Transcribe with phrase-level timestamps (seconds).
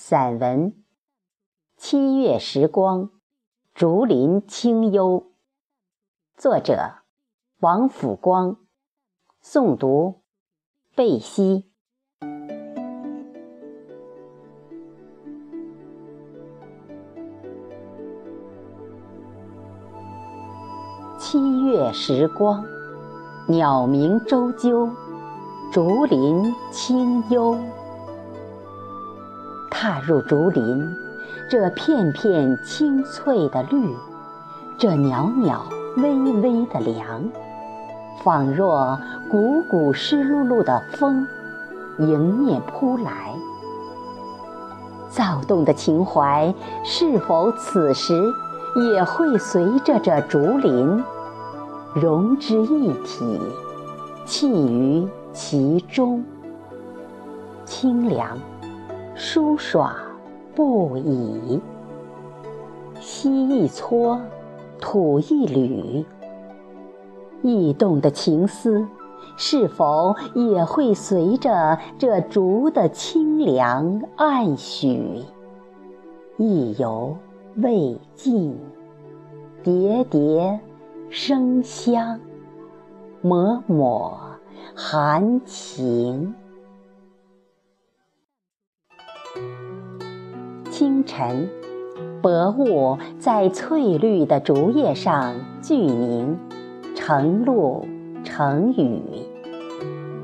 [0.00, 0.70] 散文
[1.76, 3.06] 《七月时光》，
[3.74, 5.32] 竹林清幽。
[6.36, 7.00] 作者：
[7.58, 8.58] 王辅光。
[9.42, 10.22] 诵读：
[10.94, 11.68] 贝西。
[21.18, 22.64] 七月时光，
[23.48, 24.88] 鸟鸣啁啾，
[25.72, 27.58] 竹林清幽。
[29.70, 30.96] 踏入竹林，
[31.48, 33.94] 这片片青翠的绿，
[34.76, 35.62] 这袅袅
[35.96, 37.24] 微微的凉，
[38.22, 38.98] 仿若
[39.30, 41.26] 股股湿漉漉的风
[41.98, 43.34] 迎面扑来。
[45.10, 46.54] 躁动的情怀，
[46.84, 48.14] 是否此时
[48.92, 51.02] 也会随着这竹林
[51.94, 53.40] 融之一体，
[54.26, 56.22] 栖于其中？
[57.64, 58.36] 清凉。
[59.20, 59.92] 舒爽
[60.54, 61.60] 不已，
[63.00, 64.20] 吸一撮，
[64.80, 66.04] 吐一缕，
[67.42, 68.86] 驿动的情思，
[69.36, 75.24] 是否也会随着这竹的清凉暗许，
[76.36, 77.16] 意犹
[77.56, 78.56] 未尽，
[79.64, 80.60] 叠叠
[81.10, 82.20] 生香，
[83.20, 83.76] 脉脉
[84.76, 86.32] 含情。
[91.08, 91.48] 晨，
[92.22, 96.36] 薄雾在翠绿的竹叶上聚凝，
[96.94, 97.88] 成露
[98.22, 99.00] 成雨。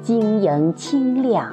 [0.03, 1.51] 晶莹清亮，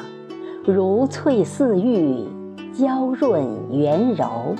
[0.66, 2.26] 如翠似玉，
[2.74, 4.54] 娇润圆柔，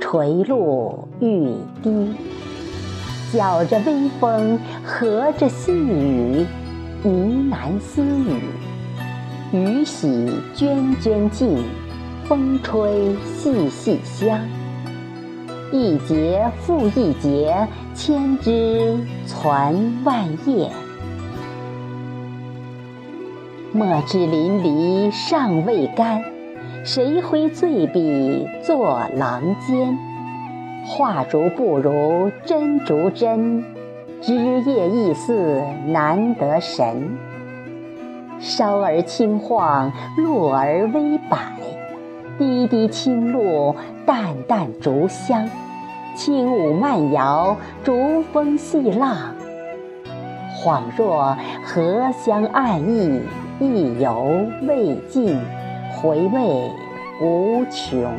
[0.00, 1.48] 垂露欲
[1.80, 2.12] 滴。
[3.32, 6.44] 搅着微风，和着细雨，
[7.04, 8.40] 呢喃私语，
[9.52, 11.58] 雨洗涓涓静。
[12.26, 14.40] 风吹细细香，
[15.70, 20.70] 一节复一节，千枝攒万叶。
[23.72, 26.24] 墨汁淋漓尚未干，
[26.82, 29.98] 谁挥醉笔作郎间？
[30.86, 33.62] 画竹不如真竹真，
[34.22, 37.18] 枝叶亦似难得神。
[38.38, 41.52] 稍而轻晃，落而微摆。
[42.36, 45.48] 滴滴清露，淡淡竹香，
[46.16, 49.16] 轻舞慢摇，竹风细浪，
[50.58, 53.20] 恍若荷香暗溢，
[53.60, 55.38] 意犹未尽，
[55.96, 56.70] 回味
[57.20, 58.12] 无穷。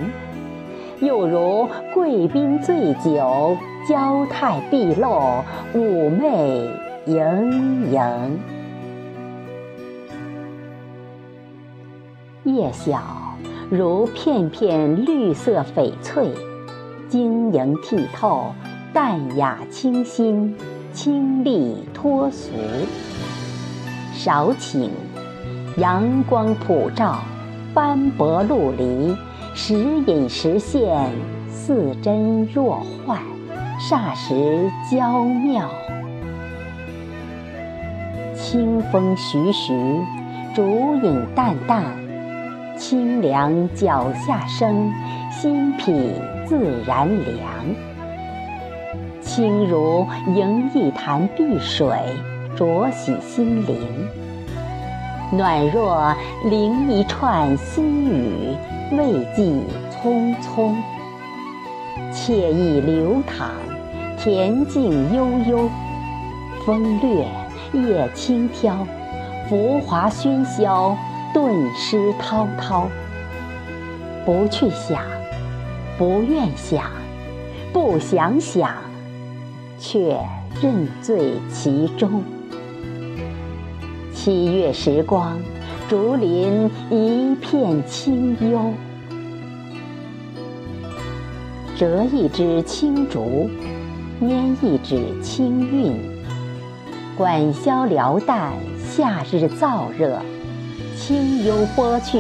[1.02, 5.44] 又如贵宾醉酒，娇态毕露，
[5.74, 6.70] 妩媚
[7.06, 8.40] 盈盈。
[12.46, 13.25] 夜晓。
[13.72, 16.30] 如片片绿色翡翠，
[17.10, 18.54] 晶莹剔透，
[18.94, 20.56] 淡雅清新，
[20.94, 22.52] 清丽脱俗。
[24.14, 24.90] 少顷，
[25.78, 27.18] 阳光普照，
[27.74, 29.16] 斑驳陆离，
[29.56, 29.74] 时
[30.06, 31.10] 隐时现，
[31.50, 33.20] 似真若幻，
[33.80, 35.68] 霎时娇妙。
[38.36, 39.74] 清风徐徐，
[40.54, 42.05] 竹影淡淡。
[42.78, 44.92] 清凉脚下生，
[45.32, 46.14] 心脾
[46.46, 47.40] 自然凉。
[49.22, 50.06] 轻如
[50.36, 51.88] 迎一潭碧水，
[52.58, 53.78] 濯洗心灵；
[55.32, 56.14] 暖若
[56.50, 58.56] 淋一串新雨，
[58.92, 59.44] 慰藉
[59.92, 60.76] 匆匆。
[62.14, 63.50] 惬意流淌，
[64.20, 65.70] 恬静悠悠。
[66.66, 67.28] 风掠，
[67.74, 68.76] 叶轻飘，
[69.48, 70.96] 浮华喧嚣。
[71.36, 72.90] 顿失滔滔，
[74.26, 75.04] 不去想，
[75.98, 76.86] 不愿想，
[77.74, 78.72] 不想想，
[79.78, 80.18] 却
[80.62, 82.24] 认醉其中。
[84.14, 85.38] 七月时光，
[85.90, 88.72] 竹林一片清幽。
[91.76, 93.50] 折一支青竹，
[94.22, 96.00] 拈一指清韵，
[97.18, 100.22] 管箫撩旦，夏日燥热。
[101.08, 102.18] 清幽拨去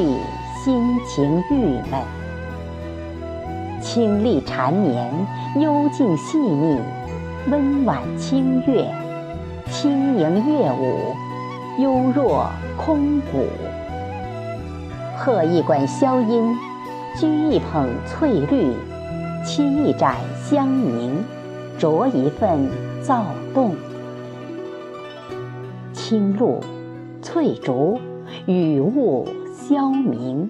[0.63, 1.55] 心情郁
[1.89, 2.03] 闷，
[3.81, 5.11] 清丽缠绵，
[5.59, 6.77] 幽静细腻，
[7.49, 8.87] 温婉清越，
[9.71, 11.15] 轻盈乐舞，
[11.81, 12.47] 幽若
[12.77, 13.47] 空谷。
[15.17, 16.55] 和一管箫音，
[17.15, 18.71] 掬一捧翠绿，
[19.43, 21.23] 沏一盏香茗，
[21.79, 22.69] 酌一份
[23.01, 23.75] 躁动。
[25.91, 26.61] 青露，
[27.23, 27.99] 翠竹。
[28.47, 30.47] 雨雾消明，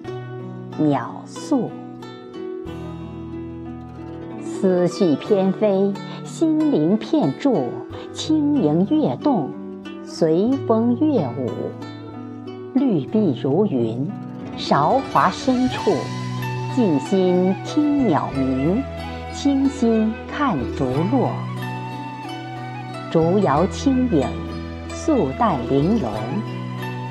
[0.76, 1.70] 鸟宿。
[4.42, 7.70] 思绪翩飞，心灵片筑，
[8.12, 9.48] 轻盈跃动，
[10.04, 11.50] 随风跃舞。
[12.74, 14.06] 绿碧如云，
[14.58, 15.90] 韶华深处，
[16.74, 18.82] 静心听鸟鸣，
[19.32, 21.30] 清心看竹落。
[23.10, 24.28] 竹摇轻影，
[24.90, 26.10] 素淡玲珑，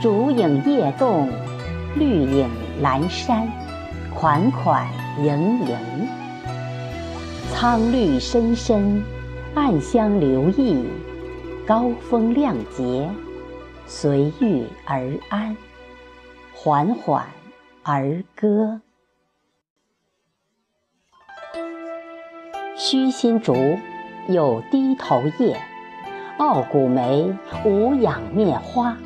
[0.02, 1.30] 竹影夜动，
[1.96, 2.50] 绿影
[2.84, 3.48] 阑珊，
[4.14, 4.88] 款款
[5.18, 5.78] 盈盈。
[7.52, 9.02] 苍绿深深，
[9.56, 10.86] 暗香留意，
[11.66, 13.10] 高风亮节，
[13.88, 15.56] 随遇而安，
[16.54, 17.26] 缓缓
[17.82, 18.82] 而歌。
[22.76, 23.56] 虚心竹
[24.28, 25.58] 有低头叶。
[26.38, 27.34] 傲骨梅
[27.64, 28.98] 无仰面花，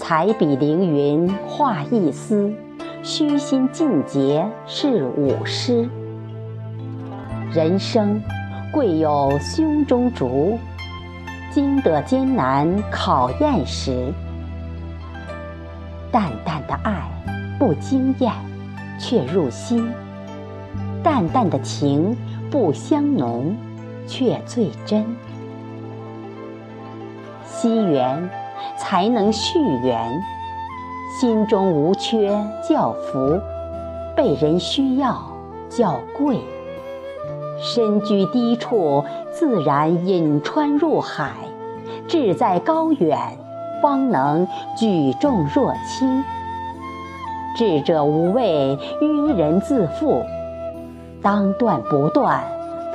[0.00, 2.50] 彩笔凌云画一丝，
[3.02, 5.86] 虚心尽节是舞诗。
[7.52, 8.18] 人生
[8.72, 10.58] 贵有胸中竹，
[11.52, 14.10] 经得艰难考验时，
[16.10, 17.06] 淡淡的爱
[17.58, 18.32] 不惊艳，
[18.98, 19.84] 却入心；
[21.04, 22.16] 淡淡的情
[22.50, 23.54] 不香浓，
[24.06, 25.04] 却最真。
[27.44, 28.26] 惜缘，
[28.76, 30.10] 才能续缘；
[31.20, 32.30] 心中无缺
[32.68, 33.40] 叫福，
[34.16, 35.16] 被人需要
[35.68, 36.38] 叫贵。
[37.62, 41.28] 身居低处，自然引川入海；
[42.08, 43.18] 志在高远，
[43.82, 46.24] 方能举重若轻。
[47.56, 50.22] 智者无畏愚人自负，
[51.20, 52.42] 当断不断，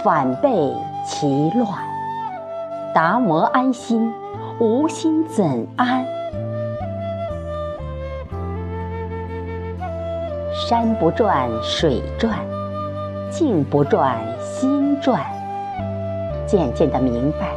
[0.04, 0.74] 反被
[1.06, 1.68] 其乱。
[2.94, 4.12] 达摩安心。
[4.58, 6.06] 无心怎安？
[10.54, 12.40] 山不转水转，
[13.30, 15.22] 境不转心转。
[16.48, 17.50] 渐渐的明白，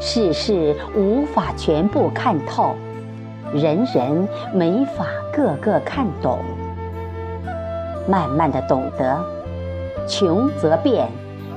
[0.00, 2.74] 世事无法全部看透，
[3.54, 6.40] 人人没法个个看懂。
[8.08, 9.24] 慢慢的懂得，
[10.08, 11.06] 穷则变，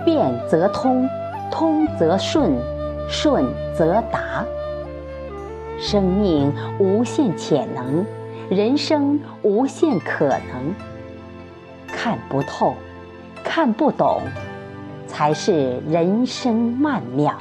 [0.06, 1.10] 变则通，
[1.50, 2.52] 通则顺。
[3.13, 3.46] 顺
[3.78, 4.46] 则达，
[5.78, 8.06] 生命无限潜能，
[8.50, 10.74] 人生无限可能。
[11.88, 12.74] 看不透，
[13.44, 14.22] 看不懂，
[15.08, 17.34] 才是人生曼妙；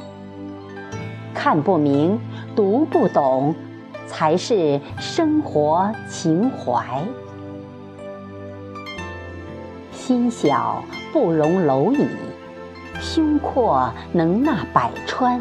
[1.32, 2.18] 看不明，
[2.56, 3.54] 读不懂，
[4.08, 7.00] 才是生活情怀。
[9.92, 10.82] 心小
[11.12, 12.08] 不容蝼蚁，
[13.00, 15.40] 胸阔能纳百川。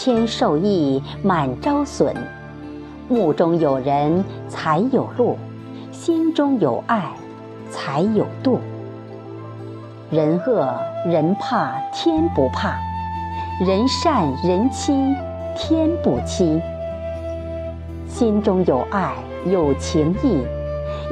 [0.00, 2.14] 千受益，满招损。
[3.08, 5.34] 目中有人，才有路；
[5.90, 7.10] 心中有爱，
[7.68, 8.60] 才有度。
[10.08, 10.72] 人恶
[11.04, 12.74] 人怕，天不怕；
[13.66, 14.92] 人善人欺，
[15.56, 16.62] 天不欺。
[18.06, 19.14] 心中有爱，
[19.46, 20.46] 有情义；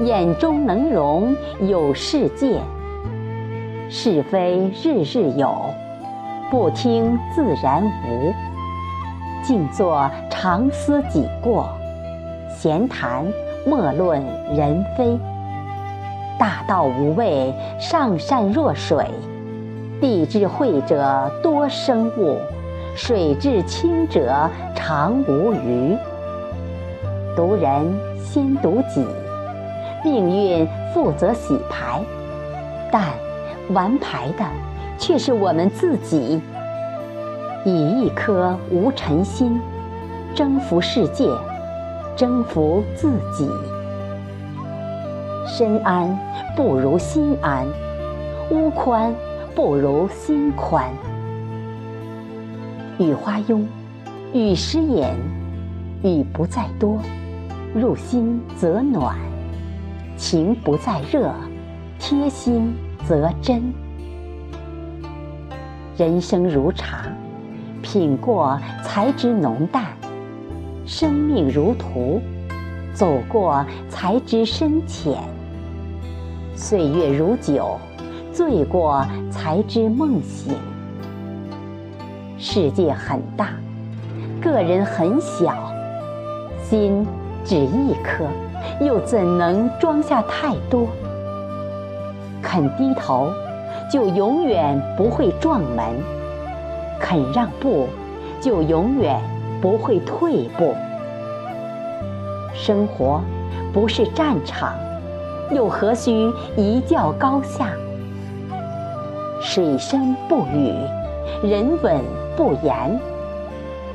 [0.04, 2.60] 眼中能容，有世界。
[3.90, 5.70] 是非日日有，
[6.52, 8.32] 不听自然无。
[9.46, 11.68] 静坐常思己过，
[12.50, 13.24] 闲谈
[13.64, 14.20] 莫论
[14.56, 15.16] 人非。
[16.36, 19.06] 大道无畏，上善若水。
[20.00, 22.38] 地至慧者多生物，
[22.96, 25.96] 水至清者常无鱼。
[27.36, 29.06] 读人先读己，
[30.02, 32.00] 命运负责洗牌，
[32.90, 33.04] 但
[33.72, 34.44] 玩牌的
[34.98, 36.42] 却是我们自己。
[37.66, 39.60] 以一颗无尘心，
[40.36, 41.28] 征服世界，
[42.14, 43.50] 征服自己。
[45.48, 46.16] 身安
[46.54, 47.66] 不如心安，
[48.52, 49.12] 屋宽
[49.52, 50.88] 不如心宽。
[53.00, 53.66] 雨花拥，
[54.32, 55.16] 雨湿眼，
[56.04, 57.00] 雨不在多，
[57.74, 59.16] 入心则暖；
[60.16, 61.34] 情不在热，
[61.98, 62.72] 贴心
[63.04, 63.60] 则真。
[65.96, 67.06] 人生如茶。
[67.86, 69.84] 品过才知浓淡，
[70.84, 72.20] 生命如图，
[72.92, 75.16] 走过才知深浅。
[76.56, 77.78] 岁月如酒，
[78.32, 80.52] 醉过才知梦醒。
[82.36, 83.50] 世界很大，
[84.42, 85.54] 个人很小，
[86.64, 87.06] 心
[87.44, 88.26] 只一颗，
[88.84, 90.88] 又怎能装下太多？
[92.42, 93.30] 肯低头，
[93.88, 96.15] 就永远不会撞门。
[97.00, 97.88] 肯让步，
[98.40, 99.20] 就永远
[99.60, 100.74] 不会退步。
[102.54, 103.22] 生活
[103.72, 104.74] 不是战场，
[105.50, 107.70] 又何须一较高下？
[109.42, 110.72] 水深不语，
[111.46, 112.00] 人稳
[112.36, 112.98] 不言。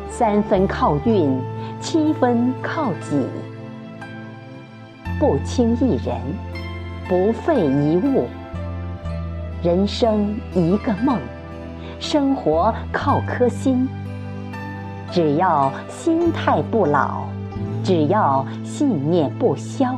[0.10, 1.39] 三分靠运，
[1.79, 3.25] 七分靠己。
[5.20, 6.20] 不轻一人，
[7.10, 8.27] 不废一物。
[9.63, 11.20] 人生一个梦，
[12.01, 13.88] 生活靠颗心。
[15.10, 17.27] 只要心态不老，
[17.81, 19.98] 只要信念不消，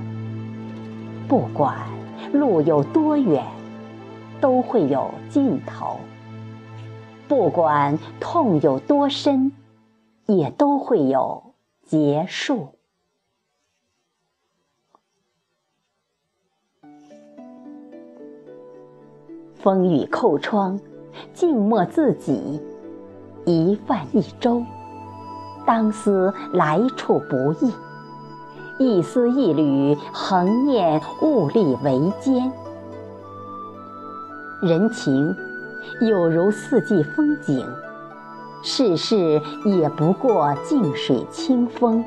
[1.28, 1.76] 不管
[2.32, 3.44] 路有多远，
[4.40, 5.98] 都会有尽头；
[7.28, 9.52] 不管痛有多深。
[10.26, 11.54] 也都会有
[11.86, 12.76] 结束。
[19.56, 20.80] 风雨扣窗，
[21.34, 22.62] 静默自己，
[23.46, 24.64] 一饭一粥，
[25.66, 27.74] 当思来处不易，
[28.80, 32.52] 一丝一缕，恒念物力维艰。
[34.62, 35.36] 人情
[36.02, 37.66] 有如四季风景。
[38.66, 42.02] 世事也不过静水清风，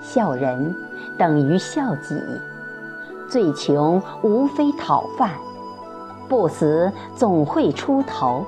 [0.00, 0.74] 笑人
[1.18, 2.18] 等于笑己，
[3.28, 5.32] 最穷无非讨饭，
[6.28, 8.44] 不死总会出头。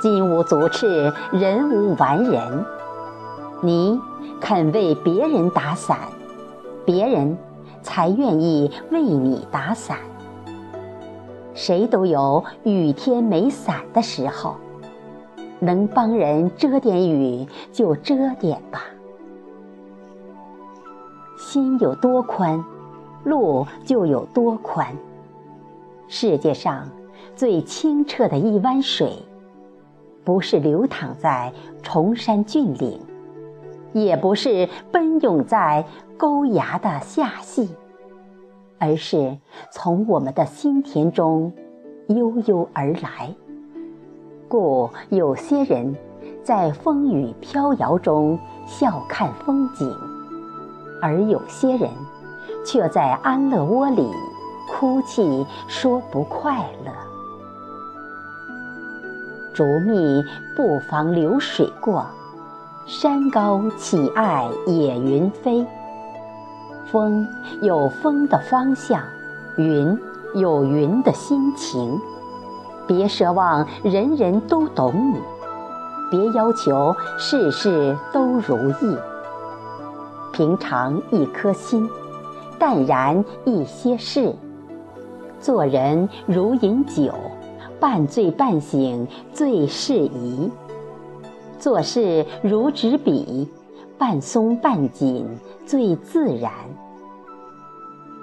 [0.00, 2.64] 金无足赤，人无完人。
[3.62, 4.00] 你
[4.40, 5.98] 肯为别人打伞，
[6.84, 7.36] 别人
[7.82, 9.98] 才愿意为你打伞。
[11.54, 14.56] 谁都有雨天没伞的时候。
[15.58, 18.82] 能帮人遮点雨，就遮点吧。
[21.38, 22.62] 心有多宽，
[23.24, 24.86] 路就有多宽。
[26.08, 26.88] 世界上
[27.34, 29.12] 最清澈的一湾水，
[30.24, 33.00] 不是流淌在崇山峻岭，
[33.92, 35.84] 也不是奔涌在
[36.16, 37.68] 沟崖的下隙，
[38.78, 39.36] 而是
[39.72, 41.52] 从我们的心田中
[42.08, 43.34] 悠悠而来。
[44.48, 45.94] 故有些人，
[46.42, 49.92] 在风雨飘摇中笑看风景，
[51.02, 51.90] 而有些人，
[52.64, 54.08] 却在安乐窝里
[54.66, 56.92] 哭泣说不快乐。
[59.54, 60.22] 竹密
[60.54, 62.04] 不妨流水过，
[62.86, 65.66] 山高岂爱野云飞。
[66.92, 67.26] 风
[67.62, 69.02] 有风的方向，
[69.56, 69.98] 云
[70.34, 71.98] 有云的心情。
[72.86, 75.20] 别奢望人人都懂你，
[76.10, 78.96] 别要求事事都如意。
[80.32, 81.88] 平常一颗心，
[82.58, 84.34] 淡然一些事。
[85.40, 87.12] 做人如饮酒，
[87.78, 90.50] 半醉半醒最适宜。
[91.58, 93.48] 做事如执笔，
[93.98, 95.26] 半松半紧
[95.64, 96.52] 最自然。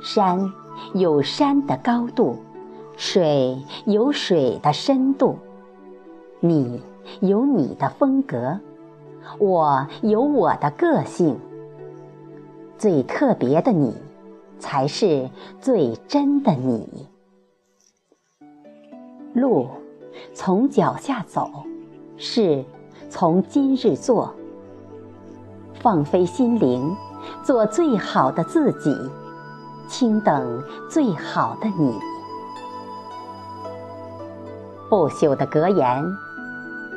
[0.01, 0.51] 山
[0.93, 2.37] 有山的高度。
[2.95, 5.35] 水有水的深度，
[6.39, 6.79] 你
[7.21, 8.59] 有你的风格，
[9.39, 11.35] 我有我的个性。
[12.77, 13.95] 最特别的你，
[14.63, 15.29] 才是
[15.59, 17.05] 最真的你。
[19.33, 19.67] 路
[20.33, 21.51] 从脚下走，
[22.15, 22.63] 事
[23.09, 24.33] 从今日做。
[25.81, 26.95] 放飞心灵，
[27.43, 28.95] 做最好的自己，
[29.85, 31.99] 轻等最好的你。
[34.89, 36.01] 不朽的格言：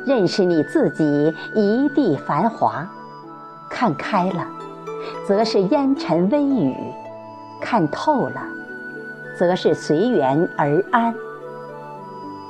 [0.05, 1.03] 认识你自己，
[1.53, 2.87] 一地繁华；
[3.69, 4.47] 看开了，
[5.27, 6.73] 则是烟尘微雨；
[7.61, 8.41] 看透了，
[9.37, 11.13] 则是随缘而安。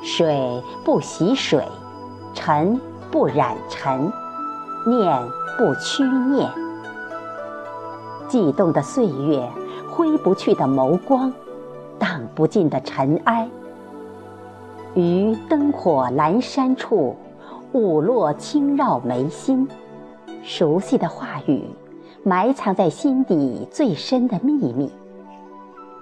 [0.02, 1.62] 水不洗水，
[2.32, 4.12] 尘不染尘，
[4.86, 5.20] 念
[5.56, 6.48] 不屈念。
[8.28, 9.48] 悸动的岁月，
[9.90, 11.32] 挥不去的眸光，
[11.98, 13.48] 荡不尽的尘埃。
[14.94, 17.16] 于灯火阑珊处，
[17.72, 19.68] 舞落轻绕眉心。
[20.42, 21.64] 熟悉的话语，
[22.22, 24.92] 埋藏在心底最深的秘密。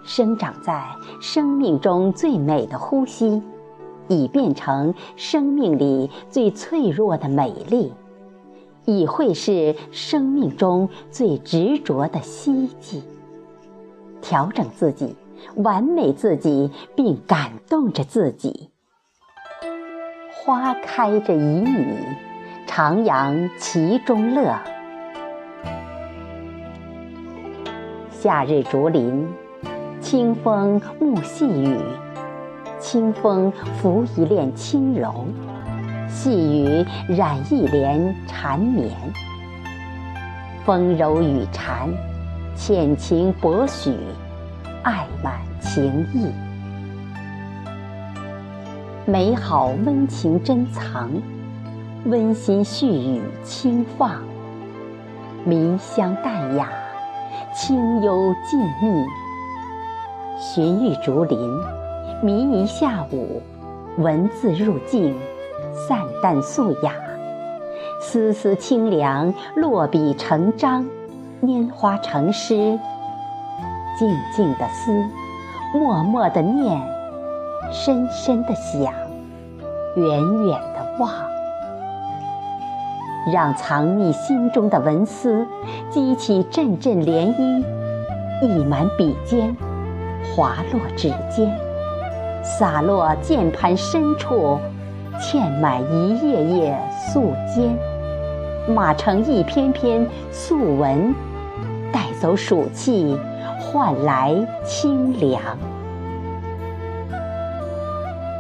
[0.06, 0.82] 生长在
[1.20, 3.42] 生命中最美的呼吸，
[4.06, 7.92] 已变成生命里最脆弱的美丽，
[8.84, 13.02] 已会是生命中最执着的希冀。
[14.22, 15.16] 调整自己，
[15.56, 18.70] 完美自己，并感动着自己。
[20.30, 24.56] 花开着旖旎，徜徉其中乐。
[28.10, 29.28] 夏日竹林，
[30.08, 31.76] 清风沐细雨，
[32.78, 35.26] 清风拂一帘轻柔，
[36.08, 38.88] 细雨染一帘缠绵。
[40.64, 41.88] 风柔雨缠，
[42.54, 43.96] 浅情薄许，
[44.84, 46.30] 爱满情意。
[49.06, 51.10] 美好温情珍藏，
[52.04, 54.22] 温馨絮语轻放，
[55.44, 56.68] 迷香淡雅，
[57.52, 59.04] 清幽静谧。
[60.38, 61.38] 寻玉竹林，
[62.22, 63.40] 迷一下午，
[63.96, 65.16] 文字入境，
[65.72, 66.92] 散淡素雅，
[68.02, 70.84] 丝丝清凉，落笔成章，
[71.42, 72.78] 拈花成诗。
[73.98, 74.92] 静静的思，
[75.72, 76.78] 默默的念，
[77.72, 78.92] 深深的想，
[79.96, 81.10] 远远的望，
[83.32, 85.46] 让藏匿心中的文思
[85.88, 87.64] 激起阵阵涟漪，
[88.42, 89.56] 溢满笔尖，
[90.24, 91.52] 滑落指尖，
[92.42, 94.58] 洒落键盘深处，
[95.20, 96.78] 嵌满一页页
[97.12, 97.76] 素笺，
[98.72, 101.14] 码成一篇篇素文，
[101.92, 103.18] 带走暑气。
[103.58, 104.32] 换来
[104.64, 105.40] 清凉，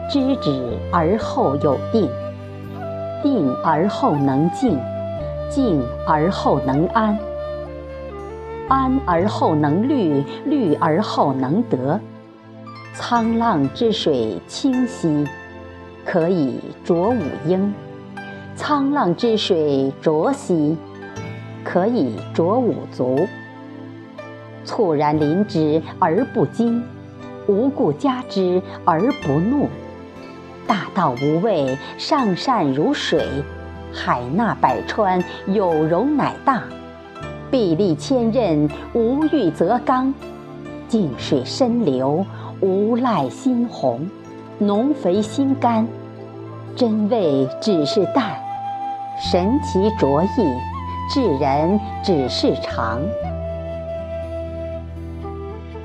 [0.08, 2.08] 知止而后有定，
[3.22, 4.78] 定而后能静，
[5.50, 7.18] 静而后能安，
[8.68, 12.00] 安而后能虑，虑而后能得。
[12.96, 15.26] 沧浪之水清兮，
[16.04, 17.72] 可以濯五缨；
[18.56, 20.76] 沧浪之水浊兮，
[21.62, 23.26] 可以濯五足。
[24.64, 26.82] 猝然临之而不惊，
[27.46, 29.68] 无故加之而不怒。
[30.66, 33.24] 大道无畏，上善如水，
[33.92, 36.64] 海纳百川，有容乃大。
[37.56, 40.12] 壁立千仞，无欲则刚。
[40.88, 42.22] 静水深流，
[42.60, 44.06] 无赖心红。
[44.58, 45.88] 浓肥心甘，
[46.74, 48.36] 真味只是淡，
[49.18, 50.28] 神奇卓异，
[51.10, 53.00] 至人只是长。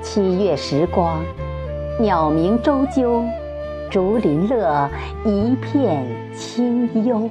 [0.02, 1.22] 七月时光，
[1.98, 3.24] 鸟鸣啁啾，
[3.90, 4.90] 竹林乐，
[5.24, 6.04] 一片
[6.36, 7.30] 清幽。